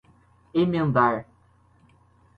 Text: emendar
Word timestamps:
emendar 0.53 1.23